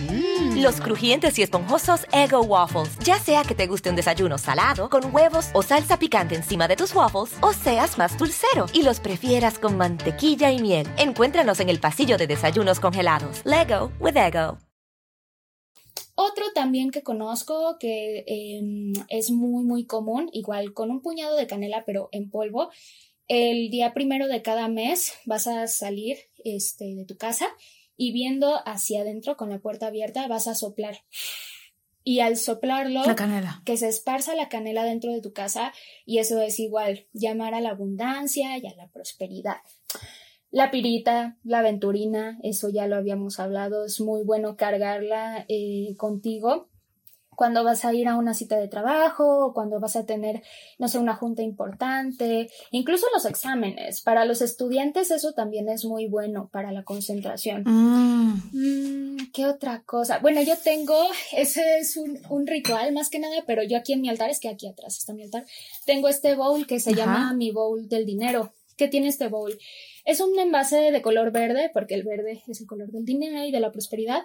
[0.00, 0.62] Mm.
[0.62, 2.98] Los crujientes y esponjosos Ego Waffles.
[3.04, 6.76] Ya sea que te guste un desayuno salado, con huevos o salsa picante encima de
[6.76, 10.86] tus waffles, o seas más dulcero y los prefieras con mantequilla y miel.
[10.98, 13.42] Encuéntranos en el pasillo de desayunos congelados.
[13.44, 14.58] Lego with Ego.
[16.14, 21.46] Otro también que conozco que em, es muy muy común, igual con un puñado de
[21.46, 22.70] canela pero en polvo.
[23.28, 27.46] El día primero de cada mes vas a salir este, de tu casa
[27.98, 31.00] y viendo hacia adentro con la puerta abierta vas a soplar.
[32.04, 33.60] Y al soplarlo, La canela.
[33.66, 35.74] que se esparza la canela dentro de tu casa
[36.06, 39.58] y eso es igual, llamar a la abundancia y a la prosperidad.
[40.50, 46.70] La pirita, la aventurina, eso ya lo habíamos hablado, es muy bueno cargarla eh, contigo
[47.38, 50.42] cuando vas a ir a una cita de trabajo o cuando vas a tener,
[50.76, 54.00] no sé, una junta importante, incluso los exámenes.
[54.00, 57.62] Para los estudiantes eso también es muy bueno para la concentración.
[57.64, 58.18] Mm,
[58.52, 60.18] Mm, ¿Qué otra cosa?
[60.18, 60.96] Bueno, yo tengo,
[61.32, 64.40] ese es un, un ritual más que nada, pero yo aquí en mi altar, es
[64.40, 65.44] que aquí atrás está mi altar,
[65.86, 66.98] tengo este bowl que se Ajá.
[66.98, 68.52] llama mi bowl del dinero.
[68.76, 69.56] ¿Qué tiene este bowl?
[70.08, 73.50] Es un envase de color verde, porque el verde es el color del dinero y
[73.52, 74.22] de la prosperidad.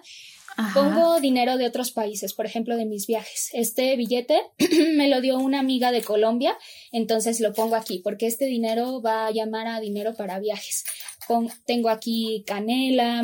[0.56, 0.72] ajá.
[0.80, 3.50] Pongo dinero de otros países, por ejemplo, de mis viajes.
[3.52, 4.40] Este billete
[4.96, 6.56] me lo dio una amiga de Colombia,
[6.90, 10.84] entonces lo pongo aquí, porque este dinero va a llamar a dinero para viajes.
[11.28, 13.20] Pon- tengo aquí canela,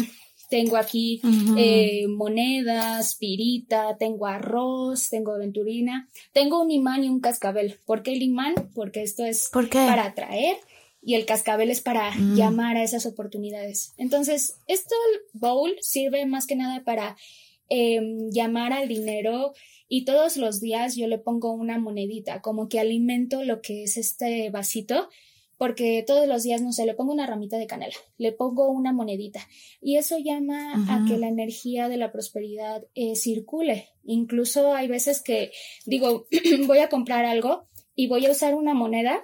[0.51, 1.21] tengo aquí
[1.57, 7.77] eh, monedas, pirita, tengo arroz, tengo aventurina, tengo un imán y un cascabel.
[7.87, 8.55] ¿Por qué el imán?
[8.75, 9.49] Porque esto es
[9.87, 10.57] para atraer
[11.03, 12.37] y el cascabel es para Mm.
[12.37, 13.93] llamar a esas oportunidades.
[13.97, 14.95] Entonces, esto
[15.33, 17.17] bowl sirve más que nada para
[17.73, 19.53] em, llamar al dinero
[19.89, 23.97] y todos los días yo le pongo una monedita, como que alimento lo que es
[23.97, 25.09] este vasito.
[25.57, 28.93] Porque todos los días, no sé, le pongo una ramita de canela, le pongo una
[28.95, 29.47] monedita
[29.83, 33.91] y eso llama a que la energía de la prosperidad eh, circule.
[34.05, 35.53] Incluso hay veces que
[35.85, 36.27] digo,
[36.67, 39.23] voy a comprar algo y voy a usar una moneda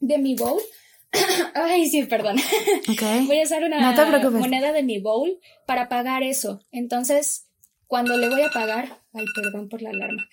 [0.00, 0.60] de mi bowl.
[1.54, 2.36] Ay, sí, perdón.
[3.26, 6.60] Voy a usar una No moneda de mi bowl para pagar eso.
[6.72, 7.48] Entonces,
[7.86, 10.28] cuando le voy a pagar, ay, perdón por la alarma.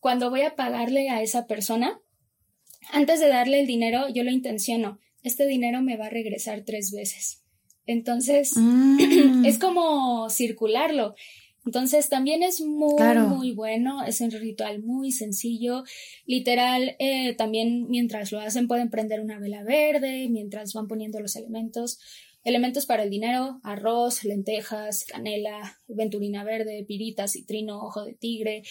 [0.00, 2.00] Cuando voy a pagarle a esa persona,
[2.92, 4.98] antes de darle el dinero, yo lo intenciono.
[5.22, 7.42] Este dinero me va a regresar tres veces.
[7.86, 9.44] Entonces, Mm.
[9.44, 11.14] es como circularlo.
[11.66, 13.28] Entonces también es muy, Claro.
[13.28, 15.84] muy bueno, es un ritual muy sencillo.
[16.26, 21.36] Literal, eh, también mientras lo hacen pueden prender una vela verde, mientras van poniendo los
[21.36, 21.98] elementos.
[22.44, 28.62] Elementos para el dinero, arroz, lentejas, canela, venturina verde, pirita, citrino, ojo de tigre.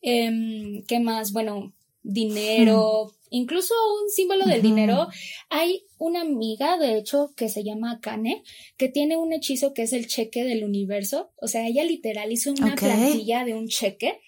[0.00, 1.32] Em, ¿Qué más?
[1.32, 1.74] Bueno,
[2.08, 5.08] dinero, incluso un símbolo del dinero.
[5.50, 8.42] Hay una amiga, de hecho, que se llama Kane,
[8.76, 11.30] que tiene un hechizo que es el cheque del universo.
[11.36, 14.20] O sea, ella literal hizo una plantilla de un cheque,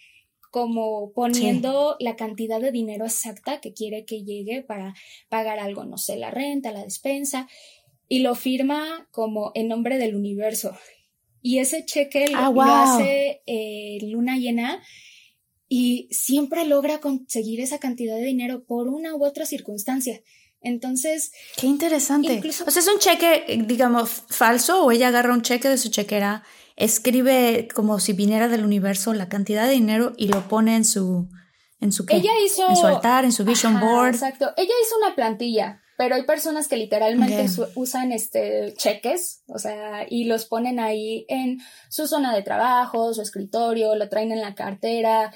[0.50, 4.94] como poniendo la cantidad de dinero exacta que quiere que llegue para
[5.28, 7.48] pagar algo, no sé, la renta, la despensa,
[8.08, 10.76] y lo firma como en nombre del universo.
[11.40, 14.82] Y ese cheque lo, Ah, lo hace eh, Luna Llena
[15.72, 20.20] y siempre logra conseguir esa cantidad de dinero por una u otra circunstancia.
[20.60, 22.34] Entonces, Qué interesante.
[22.34, 25.88] Incluso- O sea, es un cheque, digamos, falso, o ella agarra un cheque de su
[25.88, 26.42] chequera,
[26.74, 31.28] escribe como si viniera del universo la cantidad de dinero y lo pone en su,
[31.80, 32.16] en su qué?
[32.16, 32.68] ella hizo...
[32.68, 34.14] en su altar, en su vision Ajá, board.
[34.14, 34.50] Exacto.
[34.56, 40.24] Ella hizo una plantilla, pero hay personas que literalmente usan este cheques, o sea, y
[40.24, 41.58] los ponen ahí en
[41.90, 45.30] su zona de trabajo, su escritorio, lo traen en la cartera,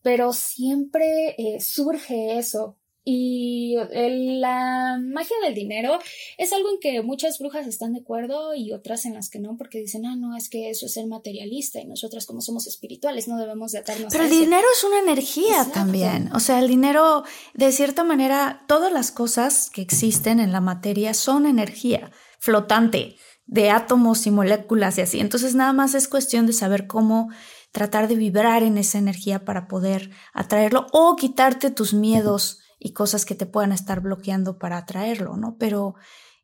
[0.00, 2.78] pero siempre eh, surge eso.
[3.08, 6.00] Y el- la magia del dinero
[6.38, 9.56] es algo en que muchas brujas están de acuerdo y otras en las que no,
[9.56, 13.28] porque dicen, ah, no, es que eso es ser materialista y nosotras como somos espirituales
[13.28, 14.40] no debemos de atarnos Pero a el eso.
[14.42, 15.72] dinero es una energía Exacto.
[15.74, 16.30] también.
[16.34, 17.22] O sea, el dinero,
[17.54, 23.14] de cierta manera, todas las cosas que existen en la materia son energía flotante
[23.46, 25.20] de átomos y moléculas y así.
[25.20, 27.28] Entonces, nada más es cuestión de saber cómo
[27.70, 33.24] tratar de vibrar en esa energía para poder atraerlo o quitarte tus miedos y cosas
[33.24, 35.56] que te puedan estar bloqueando para atraerlo, ¿no?
[35.58, 35.94] Pero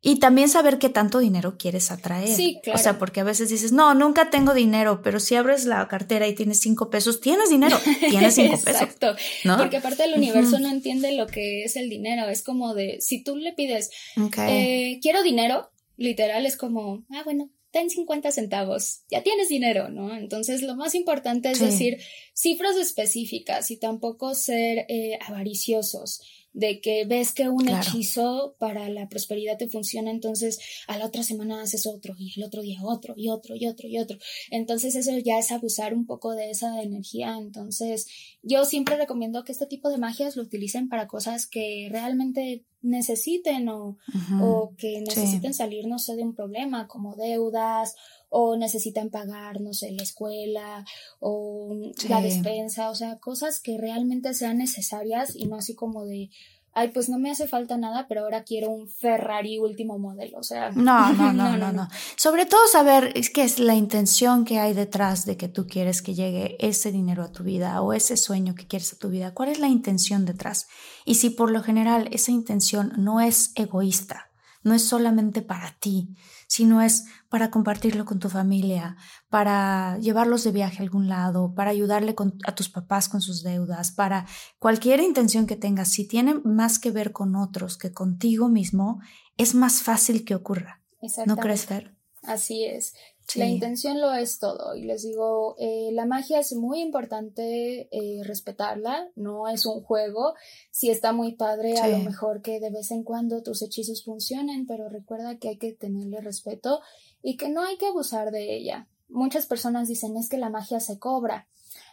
[0.04, 2.34] y también saber qué tanto dinero quieres atraer.
[2.34, 2.78] Sí, claro.
[2.78, 6.26] O sea, porque a veces dices, no, nunca tengo dinero, pero si abres la cartera
[6.26, 7.78] y tienes cinco pesos, tienes dinero,
[8.10, 8.82] tienes cinco pesos.
[8.82, 9.14] Exacto.
[9.44, 9.56] ¿no?
[9.58, 12.28] Porque aparte el universo no entiende lo que es el dinero.
[12.28, 13.90] Es como de, si tú le pides,
[14.38, 20.14] eh, quiero dinero, literal es como, ah, bueno, ten 50 centavos, ya tienes dinero, ¿no?
[20.16, 21.64] Entonces lo más importante es Sí.
[21.64, 21.98] decir
[22.34, 26.20] cifras específicas y tampoco ser eh, avariciosos
[26.52, 27.80] de que ves que un Claro.
[27.82, 32.44] hechizo para la prosperidad te funciona, entonces a la otra semana haces otro y el
[32.44, 34.18] otro día otro y otro y otro y otro.
[34.50, 37.36] Entonces eso ya es abusar un poco de esa energía.
[37.38, 38.06] Entonces
[38.42, 43.68] yo siempre recomiendo que este tipo de magias lo utilicen para cosas que realmente necesiten
[43.68, 43.96] o,
[44.42, 47.94] o que necesiten salir, no sé, de un problema como deudas
[48.34, 50.86] o necesitan pagar, no sé, la escuela
[51.20, 56.30] o la despensa, o sea, cosas que realmente sean necesarias y no así como de,
[56.72, 60.38] ay, pues no me hace falta nada, pero ahora quiero un Ferrari último modelo.
[60.38, 61.88] O sea, no, no, no, no, no.
[62.16, 66.00] Sobre todo saber es que es la intención que hay detrás de que tú quieres
[66.00, 69.34] que llegue ese dinero a tu vida o ese sueño que quieres a tu vida.
[69.34, 70.68] ¿Cuál es la intención detrás?
[71.04, 74.31] Y si por lo general esa intención no es egoísta,
[74.62, 76.14] no es solamente para ti,
[76.46, 78.96] sino es para compartirlo con tu familia,
[79.28, 83.90] para llevarlos de viaje a algún lado, para ayudarle a tus papás con sus deudas,
[83.90, 84.26] para
[84.58, 89.00] cualquier intención que tengas, si tiene más que ver con otros que contigo mismo,
[89.36, 90.82] es más fácil que ocurra.
[91.26, 91.96] ¿No crees, Fer?
[92.22, 92.94] Así es.
[93.34, 94.74] La intención lo es todo.
[94.74, 100.34] Y les digo, eh, la magia es muy importante eh, respetarla, no es un juego.
[100.70, 104.66] Si está muy padre, a lo mejor que de vez en cuando tus hechizos funcionen,
[104.66, 106.80] pero recuerda que hay que tenerle respeto
[107.22, 108.88] y que no hay que abusar de ella.
[109.08, 111.48] Muchas personas dicen es que la magia se cobra.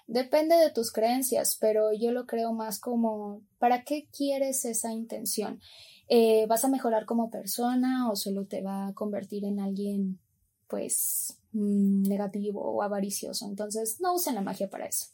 [0.08, 5.62] Depende de tus creencias, pero yo lo creo más como ¿para qué quieres esa intención?
[6.10, 10.20] Eh, ¿Vas a mejorar como persona o solo te va a convertir en alguien
[10.70, 13.46] pues mm, negativo o avaricioso.
[13.50, 15.08] Entonces, no usen la magia para eso.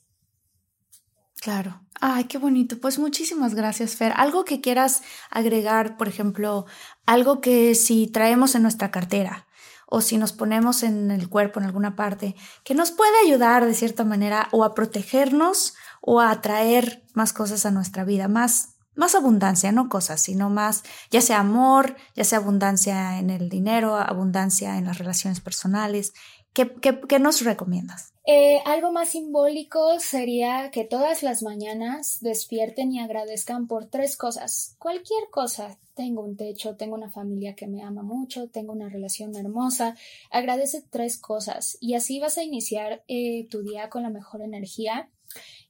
[1.42, 1.82] Claro.
[2.02, 2.80] Ay, qué bonito.
[2.80, 4.14] Pues muchísimas gracias, Fer.
[4.16, 6.66] Algo que quieras agregar, por ejemplo,
[7.06, 9.48] algo que si traemos en nuestra cartera
[9.88, 13.76] o si nos ponemos en el cuerpo en alguna parte, que nos puede ayudar de
[13.76, 19.16] cierta manera o a protegernos o a atraer más cosas a nuestra vida, más más
[19.16, 24.78] abundancia, no cosas, sino más, ya sea amor, ya sea abundancia en el dinero, abundancia
[24.78, 26.14] en las relaciones personales.
[26.54, 26.72] ¿Qué,
[27.10, 28.14] qué, nos recomiendas?
[28.26, 34.78] Eh, algo más simbólico sería que todas las mañanas despierten y agradezcan por tres cosas.
[34.80, 35.78] Cualquier cosa.
[35.96, 39.96] Tengo un techo, tengo una familia que me ama mucho, tengo una relación hermosa.
[40.32, 45.10] Agradece tres cosas y así vas a iniciar eh, tu día con la mejor energía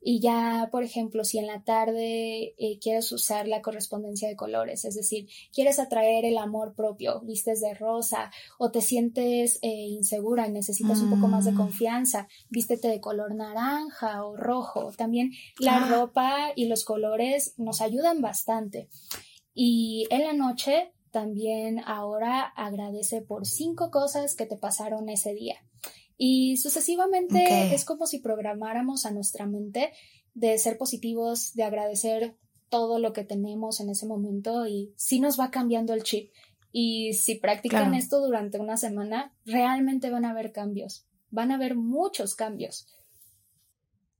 [0.07, 4.85] y ya, por ejemplo, si en la tarde eh, quieres usar la correspondencia de colores,
[4.85, 8.29] es decir, quieres atraer el amor propio, vistes de rosa
[8.59, 11.57] o te sientes eh, insegura y necesitas un poco más de mm.
[11.57, 14.91] confianza, vístete de color naranja o rojo.
[14.95, 15.89] También la ah.
[15.89, 18.89] ropa y los colores nos ayudan bastante.
[19.55, 25.55] Y en la noche también ahora agradece por cinco cosas que te pasaron ese día.
[26.17, 29.91] Y sucesivamente es como si programáramos a nuestra mente
[30.33, 32.37] de ser positivos, de agradecer
[32.69, 36.31] todo lo que tenemos en ese momento y sí nos va cambiando el chip.
[36.71, 41.75] Y si practican esto durante una semana, realmente van a ver cambios, van a haber
[41.75, 42.87] muchos cambios.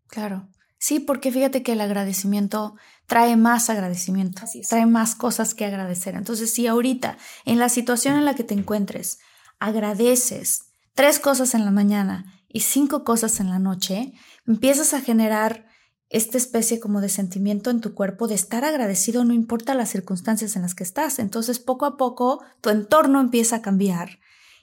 [0.08, 0.48] Claro.
[0.78, 2.76] Sí, porque fíjate que el agradecimiento
[3.08, 6.16] trae más agradecimiento, trae más cosas que agradecer.
[6.16, 9.20] Entonces, si ahorita, en la situación en la que te encuentres,
[9.60, 10.62] agradeces,
[10.96, 14.14] tres cosas en la mañana y cinco cosas en la noche,
[14.48, 15.68] empiezas a generar
[16.10, 20.56] esta especie como de sentimiento en tu cuerpo de estar agradecido no importa las circunstancias
[20.56, 21.20] en las que estás.
[21.20, 24.20] Entonces poco a poco tu entorno empieza a cambiar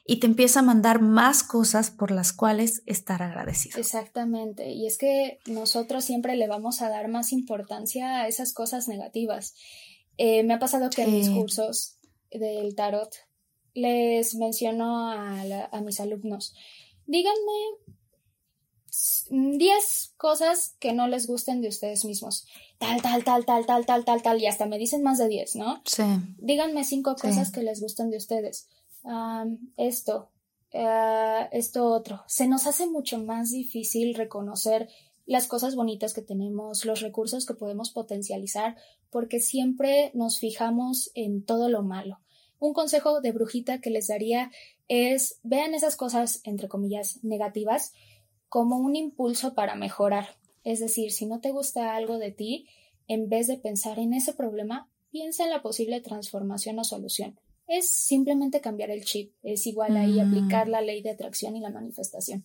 [0.06, 3.78] y te empieza a mandar más cosas por las cuales estar agradecido.
[3.78, 4.70] Exactamente.
[4.70, 9.54] Y es que nosotros siempre le vamos a dar más importancia a esas cosas negativas.
[10.16, 11.98] Eh, me ha pasado que en mis cursos
[12.30, 13.14] del tarot
[13.74, 16.54] les menciono a, mis alumnos,
[17.06, 17.52] díganme
[19.30, 22.46] 10 cosas que no les gusten de ustedes mismos.
[22.78, 24.42] Tal, tal, tal, tal, tal, tal, tal, tal.
[24.42, 25.82] Y hasta me dicen más de 10, ¿no?
[25.86, 26.02] Sí.
[26.38, 28.68] Díganme cinco cosas que les gustan de ustedes.
[29.76, 30.30] esto,
[30.74, 32.22] uh, esto otro.
[32.26, 34.88] Se nos hace mucho más difícil reconocer
[35.26, 38.76] las cosas bonitas que tenemos, los recursos que podemos potencializar,
[39.10, 42.21] porque siempre nos fijamos en todo lo malo.
[42.62, 44.52] Un consejo de brujita que les daría
[44.86, 47.92] es vean esas cosas, entre comillas, negativas
[48.48, 50.36] como un impulso para mejorar.
[50.62, 52.68] Es decir, si no te gusta algo de ti,
[53.08, 57.36] en vez de pensar en ese problema, piensa en la posible transformación o solución.
[57.66, 60.28] Es simplemente cambiar el chip, es igual ahí mm.
[60.28, 62.44] aplicar la ley de atracción y la manifestación.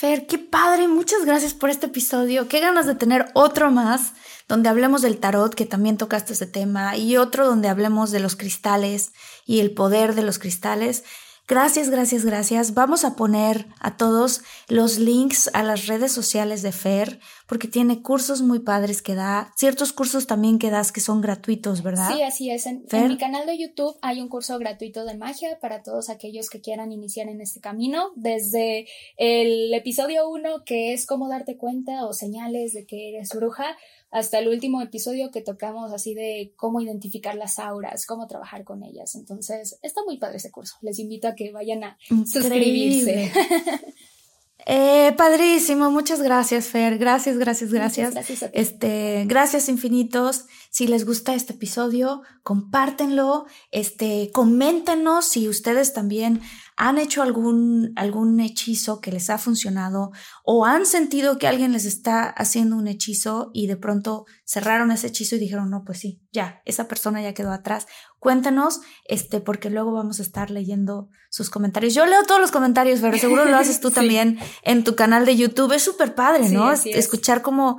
[0.00, 2.48] Fer, qué padre, muchas gracias por este episodio.
[2.48, 4.14] Qué ganas de tener otro más
[4.48, 8.34] donde hablemos del tarot, que también tocaste ese tema, y otro donde hablemos de los
[8.34, 9.12] cristales
[9.44, 11.04] y el poder de los cristales.
[11.50, 12.74] Gracias, gracias, gracias.
[12.74, 18.02] Vamos a poner a todos los links a las redes sociales de Fer, porque tiene
[18.02, 22.08] cursos muy padres que da, ciertos cursos también que das que son gratuitos, ¿verdad?
[22.12, 22.66] Sí, así es.
[22.66, 26.60] En, mi canal de YouTube hay un curso gratuito de magia para todos aquellos que
[26.60, 28.86] quieran iniciar en este camino, desde
[29.16, 33.76] el episodio 1, que es cómo darte cuenta o señales de que eres bruja,
[34.10, 38.82] hasta el último episodio que tocamos así de cómo identificar las auras, cómo trabajar con
[38.82, 39.14] ellas.
[39.14, 40.76] Entonces, está muy padre ese curso.
[40.82, 43.32] Les invito a que vayan a suscribirse.
[44.66, 46.98] Eh, padrísimo, muchas gracias, Fer.
[46.98, 48.14] Gracias, gracias, gracias.
[48.14, 50.46] gracias Este, gracias infinitos.
[50.70, 56.42] Si les gusta este episodio, compártenlo, este, coméntenos si ustedes también
[56.82, 60.12] han hecho algún, algún hechizo que les ha funcionado
[60.44, 65.08] o han sentido que alguien les está haciendo un hechizo y de pronto cerraron ese
[65.08, 67.86] hechizo y dijeron, no, pues sí, ya, esa persona ya quedó atrás.
[68.18, 71.92] Cuéntenos, este, porque luego vamos a estar leyendo sus comentarios.
[71.92, 75.36] Yo leo todos los comentarios, pero seguro lo haces tú también en tu canal de
[75.36, 75.72] YouTube.
[75.72, 76.72] Es súper padre, ¿no?
[76.72, 77.78] Escuchar cómo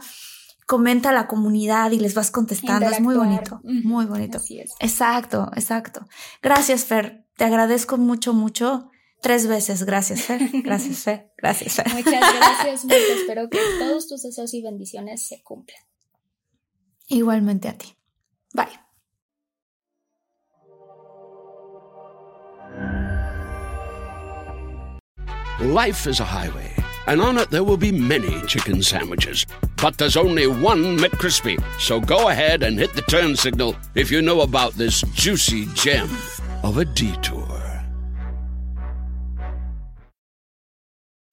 [0.67, 2.87] comenta la comunidad y les vas contestando.
[2.87, 4.37] Es muy bonito, muy bonito.
[4.79, 6.07] Exacto, exacto.
[6.43, 7.25] Gracias, Fer.
[7.35, 8.90] Te agradezco mucho, mucho.
[9.21, 9.83] Tres veces.
[9.83, 10.41] Gracias, Fer.
[10.63, 11.31] Gracias, Fer.
[11.37, 11.87] Gracias, Fer.
[11.93, 12.97] Muchas gracias, Marta.
[13.13, 15.79] Espero que todos tus deseos y bendiciones se cumplan.
[17.07, 17.95] Igualmente a ti.
[18.53, 18.67] Bye.
[25.59, 26.73] Life is a highway,
[27.05, 29.45] and on it there will be many chicken sandwiches.
[29.79, 31.61] But there's only one McCrispy.
[31.79, 36.09] So go ahead and hit the turn signal if you know about this juicy gem
[36.63, 37.60] of a detour.